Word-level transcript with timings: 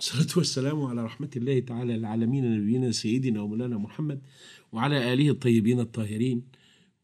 والصلاة 0.00 0.28
والسلام 0.36 0.82
على 0.82 1.04
رحمة 1.04 1.30
الله 1.36 1.60
تعالى 1.60 1.94
العالمين 1.94 2.60
نبينا 2.60 2.92
سيدنا 2.92 3.40
ومولانا 3.40 3.78
محمد 3.78 4.22
وعلى 4.72 5.12
آله 5.12 5.30
الطيبين 5.30 5.80
الطاهرين 5.80 6.42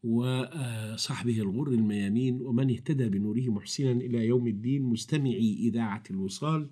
وصحبه 0.03 1.37
الغر 1.41 1.67
الميامين 1.67 2.41
ومن 2.41 2.71
اهتدى 2.71 3.09
بنوره 3.09 3.41
محسنا 3.41 3.91
إلى 3.91 4.25
يوم 4.25 4.47
الدين. 4.47 4.81
مستمعي 4.81 5.53
إذاعة 5.59 6.03
الوصال 6.11 6.69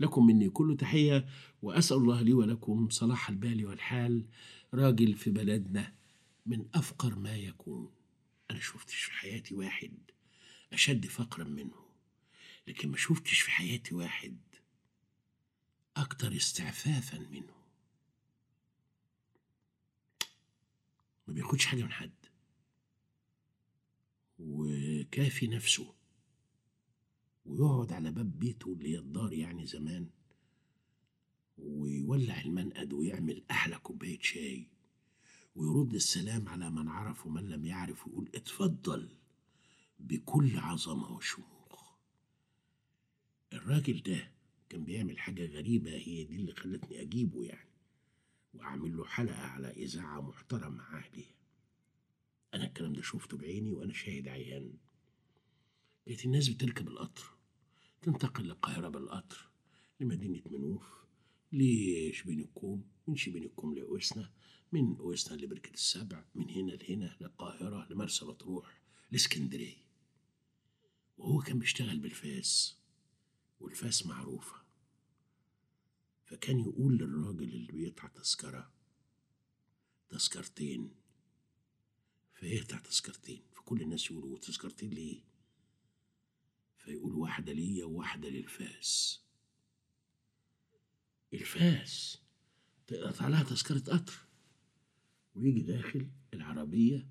لكم 0.00 0.26
مني 0.26 0.50
كل 0.50 0.76
تحية 0.76 1.26
وأسأل 1.62 1.96
الله 1.96 2.22
لي 2.22 2.32
ولكم 2.32 2.88
صلاح 2.88 3.28
البال 3.28 3.66
والحال 3.66 4.26
راجل 4.74 5.14
في 5.14 5.30
بلدنا 5.30 5.92
من 6.46 6.64
أفقر 6.74 7.18
ما 7.18 7.36
يكون. 7.36 7.90
أنا 8.50 8.60
شفتش 8.60 8.94
في 8.94 9.12
حياتي 9.12 9.54
واحد 9.54 9.92
أشد 10.72 11.06
فقرا 11.06 11.44
منه 11.44 11.88
لكن 12.68 12.88
ما 12.88 12.96
شفتش 12.96 13.40
في 13.40 13.50
حياتي 13.50 13.94
واحد 13.94 14.36
أكتر 15.98 16.36
استعفافا 16.36 17.18
منه. 17.18 17.54
ما 21.28 21.34
بياخدش 21.34 21.66
حاجة 21.66 21.82
من 21.82 21.92
حد. 21.92 22.12
وكافي 24.38 25.46
نفسه. 25.46 25.94
ويقعد 27.46 27.92
على 27.92 28.10
باب 28.10 28.38
بيته 28.38 28.72
اللي 28.72 28.88
هي 28.88 28.98
الدار 28.98 29.32
يعني 29.32 29.66
زمان. 29.66 30.10
ويولع 31.58 32.40
المنقد 32.40 32.92
ويعمل 32.92 33.44
أحلى 33.50 33.78
كوباية 33.78 34.18
شاي. 34.22 34.66
ويرد 35.56 35.94
السلام 35.94 36.48
على 36.48 36.70
من 36.70 36.88
عرف 36.88 37.26
ومن 37.26 37.48
لم 37.48 37.64
يعرف 37.64 38.06
ويقول 38.06 38.30
اتفضل 38.34 39.08
بكل 39.98 40.58
عظمة 40.58 41.10
وشموخ. 41.12 41.94
الراجل 43.52 44.02
ده 44.02 44.37
كان 44.70 44.84
بيعمل 44.84 45.18
حاجة 45.18 45.46
غريبة 45.46 45.90
هي 45.90 46.24
دي 46.24 46.36
اللي 46.36 46.52
خلتني 46.52 47.02
أجيبه 47.02 47.44
يعني 47.44 47.68
وأعمل 48.54 48.96
له 48.96 49.04
حلقة 49.04 49.40
على 49.40 49.70
إذاعة 49.70 50.20
محترمة 50.20 50.82
عالية 50.82 51.38
أنا 52.54 52.64
الكلام 52.66 52.92
ده 52.92 53.02
شفته 53.02 53.36
بعيني 53.36 53.72
وأنا 53.72 53.92
شاهد 53.92 54.28
عيان. 54.28 54.74
لقيت 56.06 56.24
الناس 56.24 56.48
بتركب 56.48 56.88
القطر 56.88 57.30
تنتقل 58.02 58.44
للقاهرة 58.44 58.88
بالقطر 58.88 59.48
لمدينة 60.00 60.42
منوف. 60.50 60.98
لشبين 61.52 62.40
الكوم؟ 62.40 62.84
من 63.08 63.16
شبين 63.16 63.44
الكوم 63.44 63.74
لقويسنا 63.74 64.30
من 64.72 64.96
قويسنا 64.96 65.36
لبركة 65.36 65.74
السبع 65.74 66.24
من 66.34 66.50
هنا 66.50 66.72
لهنا 66.72 67.16
للقاهرة 67.20 67.86
لمرسى 67.92 68.24
مطروح 68.24 68.80
لإسكندرية. 69.10 69.76
وهو 71.18 71.38
كان 71.38 71.58
بيشتغل 71.58 71.98
بالفاس. 71.98 72.77
والفاس 73.60 74.06
معروفة. 74.06 74.56
فكان 76.24 76.60
يقول 76.60 76.98
للراجل 76.98 77.54
اللي 77.54 77.72
بيقطع 77.72 78.08
تذكرة 78.08 78.72
تذكرتين؟ 80.08 80.94
فيقطع 82.34 82.78
تذكرتين. 82.78 83.42
فكل 83.52 83.82
الناس 83.82 84.10
يقولوا 84.10 84.38
تذكرتين 84.38 84.90
ليه؟ 84.90 85.22
فيقول 86.76 87.14
واحدة 87.14 87.52
ليا 87.52 87.84
وواحدة 87.84 88.28
للفاس. 88.28 89.20
الفاس 91.34 92.18
تقطع 92.86 93.28
لها 93.28 93.42
تذكرة 93.42 93.78
قطر 93.78 94.28
ويجي 95.34 95.60
داخل 95.60 96.10
العربية 96.34 97.08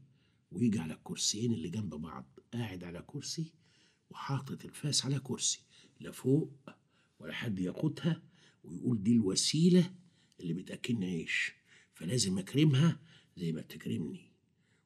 ويجي 0.51 0.79
على 0.79 0.93
الكرسيين 0.93 1.53
اللي 1.53 1.69
جنب 1.69 1.95
بعض 1.95 2.39
قاعد 2.53 2.83
على 2.83 3.03
كرسي 3.07 3.53
وحاطط 4.09 4.65
الفاس 4.65 5.05
على 5.05 5.19
كرسي. 5.19 5.66
لا 5.99 6.11
فوق 6.11 6.51
ولا 7.19 7.33
حد 7.33 7.59
ياخدها 7.59 8.21
ويقول 8.63 9.03
دي 9.03 9.11
الوسيلة 9.11 9.91
اللي 10.39 10.53
بتأكلني 10.53 11.05
عيش 11.05 11.53
فلازم 11.93 12.37
أكرمها 12.37 12.99
زي 13.37 13.51
ما 13.51 13.61
بتكرمني. 13.61 14.31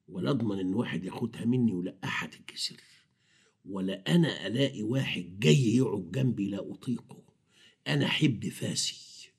ولا 0.08 0.30
أضمن 0.30 0.58
إن 0.58 0.74
واحد 0.74 1.04
ياخدها 1.04 1.44
مني 1.44 1.72
ولقاها 1.72 2.26
تتكسر 2.26 2.80
ولا 3.64 4.14
أنا 4.14 4.46
ألاقي 4.46 4.82
واحد 4.82 5.40
جاي 5.40 5.76
يقعد 5.76 6.10
جنبي 6.12 6.46
لا 6.50 6.72
أطيقه. 6.72 7.22
أنا 7.86 8.06
أحب 8.06 8.48
فاسي 8.48 9.30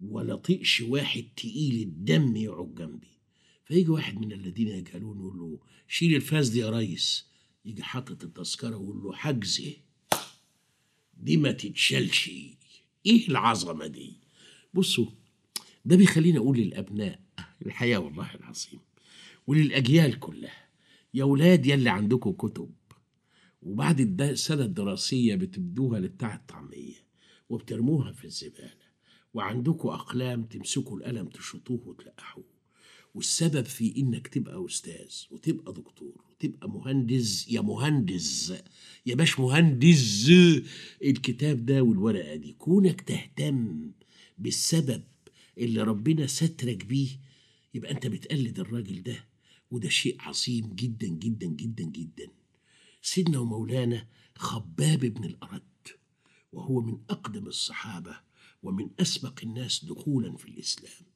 ولا 0.00 0.36
طيقش 0.36 0.80
واحد 0.80 1.24
تقيل 1.36 1.82
الدم 1.82 2.36
يقعد 2.36 2.74
جنبي. 2.74 3.18
فيجي 3.64 3.90
واحد 3.90 4.18
من 4.18 4.32
الذين 4.32 4.68
يجهلون 4.68 5.18
يقول 5.18 5.38
له 5.38 5.58
شيل 5.88 6.14
الفاس 6.14 6.48
دي 6.48 6.58
يا 6.58 6.70
ريس. 6.70 7.26
يجي 7.64 7.82
حاطط 7.82 8.24
التذكرة 8.24 8.76
ويقول 8.76 9.02
له 9.02 9.12
حجزه 9.12 9.72
دي 11.22 11.36
ما 11.36 11.52
تتشالش 11.52 12.30
إيه 13.06 13.28
العظمة 13.28 13.86
دي؟ 13.86 14.16
بصوا 14.74 15.06
ده 15.84 15.96
بيخليني 15.96 16.38
أقول 16.38 16.58
للأبناء 16.58 17.20
الحياة 17.66 17.98
والله 17.98 18.34
العظيم 18.34 18.80
وللأجيال 19.46 20.18
كلها 20.18 20.68
يا 21.14 21.24
ولاد 21.24 21.66
يلي 21.66 21.90
عندكم 21.90 22.32
كتب 22.32 22.70
وبعد 23.62 24.00
الد- 24.00 24.22
السنة 24.22 24.62
الدراسية 24.64 25.34
بتبدوها 25.34 26.00
لبتاع 26.00 26.34
الطعمية 26.34 26.94
وبترموها 27.48 28.12
في 28.12 28.24
الزبالة 28.24 28.82
وعندكم 29.34 29.88
أقلام 29.88 30.44
تمسكوا 30.44 30.98
القلم 30.98 31.28
تشطوه 31.28 31.80
وتلقحوه. 31.88 32.44
والسبب 33.14 33.64
في 33.64 33.96
إنك 33.96 34.28
تبقى 34.28 34.66
أستاذ 34.66 35.10
وتبقى 35.30 35.72
دكتور 35.72 36.24
وتبقى 36.30 36.70
مهندس. 36.70 37.48
يا 37.48 37.60
مهندس 37.60 38.52
يا 39.06 39.14
باش 39.14 39.40
مهندس 39.40 40.30
الكتاب 41.04 41.66
ده 41.66 41.82
والورقة 41.82 42.34
دي. 42.34 42.52
كونك 42.52 43.00
تهتم 43.00 43.90
بالسبب 44.38 45.02
اللي 45.58 45.82
ربنا 45.82 46.26
سترك 46.26 46.84
بيه 46.84 47.08
يبقى 47.74 47.90
أنت 47.90 48.06
بتقلد 48.06 48.58
الراجل 48.60 49.02
ده 49.02 49.24
وده 49.70 49.88
شيء 49.88 50.16
عظيم 50.20 50.74
جدا 50.74 51.06
جدا 51.08 51.46
جدا 51.46 51.84
جدا. 51.84 52.26
سيدنا 53.02 53.38
ومولانا 53.38 54.06
خباب 54.34 54.98
بن 55.00 55.24
الأرد 55.24 55.62
وهو 56.52 56.80
من 56.80 56.98
أقدم 57.10 57.46
الصحابة 57.46 58.16
ومن 58.62 58.88
أسبق 59.00 59.40
الناس 59.42 59.84
دخولا 59.84 60.36
في 60.36 60.48
الإسلام. 60.48 61.11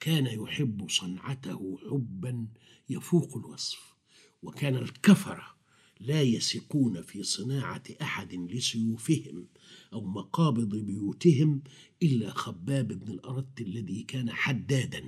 كان 0.00 0.26
يحب 0.26 0.90
صنعته 0.90 1.78
حبا 1.90 2.46
يفوق 2.88 3.36
الوصف 3.36 3.94
وكان 4.42 4.76
الكفرة 4.76 5.60
لا 6.00 6.22
يثقون 6.22 7.02
في 7.02 7.22
صناعة 7.22 7.82
أحد 8.02 8.34
لسيوفهم 8.34 9.46
أو 9.92 10.04
مقابض 10.04 10.76
بيوتهم 10.76 11.62
إلا 12.02 12.30
خباب 12.30 12.88
بن 12.88 13.12
الأرد 13.12 13.60
الذي 13.60 14.02
كان 14.02 14.30
حدادا 14.30 15.04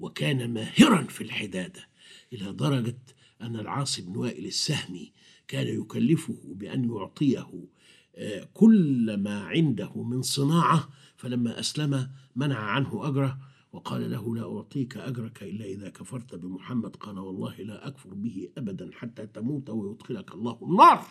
وكان 0.00 0.54
ماهرا 0.54 1.02
في 1.02 1.20
الحدادة 1.20 1.88
إلى 2.32 2.52
درجة 2.52 2.98
أن 3.40 3.56
العاص 3.56 4.00
بن 4.00 4.16
وائل 4.16 4.46
السهمي 4.46 5.12
كان 5.48 5.80
يكلفه 5.80 6.38
بأن 6.44 6.84
يعطيه 6.84 7.68
آه، 8.16 8.48
كل 8.54 9.16
ما 9.16 9.44
عنده 9.44 10.02
من 10.02 10.22
صناعة 10.22 10.88
فلما 11.16 11.60
أسلم 11.60 12.10
منع 12.36 12.58
عنه 12.58 13.08
أجره 13.08 13.49
وقال 13.72 14.10
له 14.10 14.36
لا 14.36 14.56
أعطيك 14.56 14.96
أجرك 14.96 15.42
إلا 15.42 15.64
إذا 15.64 15.90
كفرت 15.90 16.34
بمحمد. 16.34 16.96
قال 16.96 17.18
والله 17.18 17.56
لا 17.56 17.86
أكفر 17.86 18.14
به 18.14 18.48
أبدا 18.58 18.90
حتى 18.92 19.26
تموت 19.26 19.70
ويدخلك 19.70 20.34
الله 20.34 20.58
النار. 20.62 21.06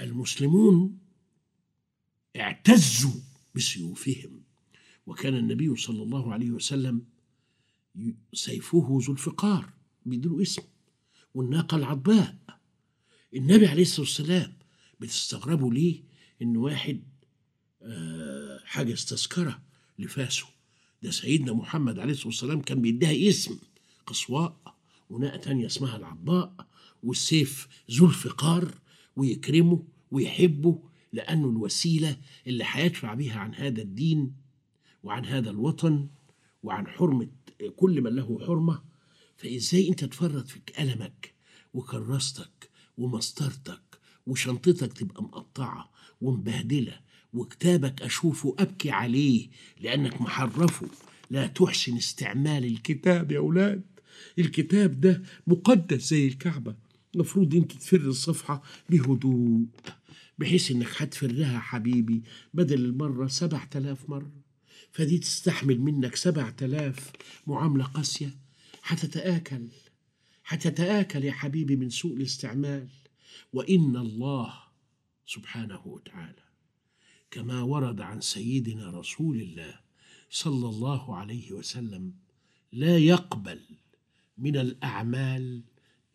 المسلمون 0.00 0.98
اعتزوا 2.36 3.20
بسيوفهم 3.54 4.42
وكان 5.06 5.34
النبي 5.36 5.76
صلى 5.76 6.02
الله 6.02 6.32
عليه 6.32 6.50
وسلم 6.50 7.04
سيفه 8.32 8.98
ذو 9.02 9.12
الفقار 9.12 9.72
بيديله 10.06 10.42
اسم 10.42 10.62
والناقة 11.34 11.76
العضباء. 11.76 12.38
النبي 13.34 13.66
عليه 13.66 13.82
الصلاة 13.82 14.00
والسلام 14.00 14.52
بتستغربوا 15.00 15.74
ليه 15.74 16.02
إن 16.42 16.56
واحد 16.56 17.02
آه، 17.82 18.60
حجز 18.64 19.04
تذكرة 19.04 19.62
لفاسه 19.98 20.46
ده 21.02 21.10
سيدنا 21.10 21.52
محمد 21.52 21.98
عليه 21.98 22.12
الصلاة 22.12 22.26
والسلام 22.28 22.60
كان 22.60 22.82
بيديها 22.82 23.28
اسم 23.28 23.58
قصواء 24.06 24.74
وناقة 25.10 25.36
تانية 25.36 25.66
اسمها 25.66 25.96
العضاء 25.96 26.66
والسيف 27.02 27.68
ذو 27.90 28.06
الفقار 28.06 28.74
ويكرمه 29.16 29.82
ويحبه 30.10 30.78
لأنه 31.12 31.48
الوسيلة 31.50 32.16
اللي 32.46 32.64
هيدفع 32.66 33.14
بها 33.14 33.38
عن 33.38 33.54
هذا 33.54 33.82
الدين 33.82 34.32
وعن 35.02 35.24
هذا 35.26 35.50
الوطن 35.50 36.08
وعن 36.62 36.86
حرمة 36.86 37.28
كل 37.76 38.00
من 38.02 38.16
له 38.16 38.38
حرمة. 38.46 38.82
فإزاي 39.36 39.88
أنت 39.88 40.04
تفرط 40.04 40.48
في 40.48 40.60
قلمك 40.78 41.34
وكراستك 41.74 42.70
ومسطرتك 42.98 43.98
وشنطتك 44.26 44.92
تبقى 44.92 45.22
مقطعة 45.22 45.90
ومبهدلة 46.20 47.00
وكتابك 47.32 48.02
أشوفه 48.02 48.56
أبكي 48.58 48.90
عليه 48.90 49.48
لأنك 49.80 50.20
محرفه. 50.20 50.88
لا 51.30 51.46
تحسن 51.46 51.96
استعمال 51.96 52.64
الكتاب 52.64 53.32
يا 53.32 53.38
أولاد. 53.38 53.82
الكتاب 54.38 55.00
ده 55.00 55.22
مقدس 55.46 56.08
زي 56.10 56.26
الكعبة. 56.28 56.76
المفروض 57.14 57.54
أنت 57.54 57.72
تفر 57.72 57.96
الصفحة 57.96 58.62
بهدوء 58.90 59.64
بحيث 60.38 60.70
إنك 60.70 60.88
هتفرها 61.02 61.58
حبيبي 61.58 62.22
بدل 62.54 62.84
المرة 62.84 63.26
سبع 63.26 63.64
تلاف 63.64 64.10
مرة. 64.10 64.32
فدي 64.92 65.18
تستحمل 65.18 65.80
منك 65.80 66.16
سبع 66.16 66.50
تلاف 66.50 67.10
معاملة 67.46 67.84
قاسية. 67.84 68.36
هتتآكل. 68.82 69.68
هتتآكل 70.46 71.24
يا 71.24 71.32
حبيبي 71.32 71.76
من 71.76 71.90
سوء 71.90 72.16
الاستعمال. 72.16 72.88
وإن 73.52 73.96
الله 73.96 74.54
سبحانه 75.26 75.86
وتعالى 75.86 76.47
كما 77.30 77.62
ورد 77.62 78.00
عن 78.00 78.20
سيدنا 78.20 78.90
رسول 78.90 79.36
الله 79.40 79.74
صلى 80.30 80.68
الله 80.68 81.16
عليه 81.16 81.52
وسلم 81.52 82.12
لا 82.72 82.98
يقبل 82.98 83.60
من 84.38 84.56
الأعمال 84.56 85.62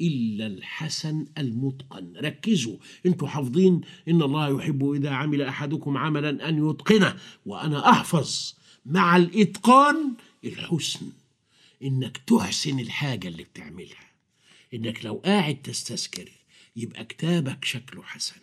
إلا 0.02 0.48
الحسن 0.48 1.26
المتقن. 1.38 2.14
ركزوا 2.18 2.78
أنتوا 3.06 3.28
حافظين 3.28 3.82
إن 4.08 4.22
الله 4.22 4.58
يحب 4.60 4.92
إذا 4.92 5.10
عمل 5.10 5.42
أحدكم 5.42 5.98
عملا 5.98 6.50
أن 6.50 6.70
يتقنه 6.70 7.18
وأنا 7.46 7.90
أحفظ 7.90 8.54
مع 8.86 9.18
الإتقان 9.18 10.14
الحسن. 10.44 11.12
إنك 11.84 12.18
تحسن 12.18 12.80
الحاجة 12.80 13.28
اللي 13.28 13.44
بتعملها. 13.44 14.12
إنك 14.74 15.06
لو 15.06 15.22
قاعد 15.26 15.62
تستذكر 15.62 16.32
يبقى 16.76 17.06
كتابك 17.06 17.66
شكله 17.66 18.04
حسن 18.04 18.36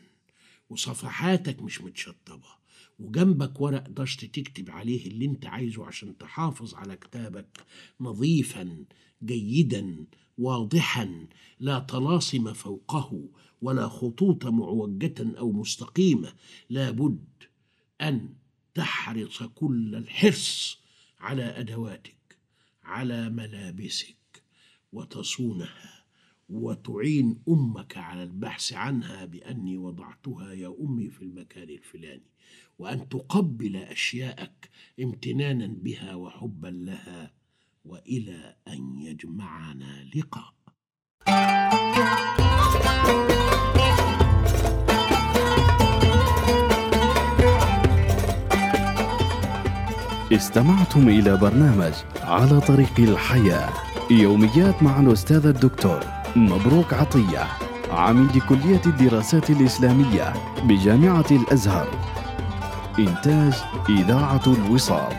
وصفحاتك 0.70 1.62
مش 1.62 1.80
متشطبة. 1.80 2.59
وجنبك 3.00 3.60
ورق 3.60 3.88
دشت 3.88 4.24
تكتب 4.24 4.70
عليه 4.70 5.06
اللي 5.06 5.24
انت 5.24 5.46
عايزه 5.46 5.86
عشان 5.86 6.18
تحافظ 6.18 6.74
على 6.74 6.96
كتابك 6.96 7.64
نظيفا 8.00 8.84
جيدا 9.24 10.06
واضحا 10.38 11.26
لا 11.60 11.78
طلاسم 11.78 12.52
فوقه 12.52 13.28
ولا 13.62 13.88
خطوط 13.88 14.46
معوجة 14.46 15.38
أو 15.38 15.52
مستقيمة. 15.52 16.32
لابد 16.70 17.24
أن 18.00 18.34
تحرص 18.74 19.42
كل 19.42 19.94
الحرص 19.94 20.78
على 21.20 21.42
أدواتك 21.42 22.38
على 22.82 23.30
ملابسك 23.30 24.42
وتصونها. 24.92 25.99
وتعين 26.50 27.42
أمك 27.48 27.96
على 27.96 28.22
البحث 28.22 28.72
عنها 28.72 29.24
بأني 29.24 29.78
وضعتها 29.78 30.52
يا 30.52 30.74
أمي 30.80 31.10
في 31.10 31.22
المكان 31.22 31.70
الفلاني 31.70 32.30
وأن 32.78 33.08
تقبل 33.08 33.76
أشياءك 33.76 34.70
امتنانا 35.00 35.66
بها 35.66 36.14
وحبا 36.14 36.68
لها 36.68 37.32
وإلى 37.84 38.56
أن 38.68 38.98
يجمعنا 38.98 40.10
لقاء. 40.14 40.54
استمعتم 50.32 51.08
إلى 51.08 51.36
برنامج 51.36 51.92
على 52.22 52.60
طريق 52.60 53.00
الحياة 53.00 53.72
يوميات 54.10 54.82
مع 54.82 55.00
الأستاذ 55.00 55.46
الدكتور. 55.46 56.19
مبروك 56.36 56.94
عطية 56.94 57.46
عميد 57.90 58.38
كلية 58.38 58.80
الدراسات 58.86 59.50
الإسلامية 59.50 60.32
بجامعة 60.64 61.24
الأزهر. 61.30 61.88
إنتاج 62.98 63.52
إذاعة 63.88 64.42
الوصال. 64.46 65.12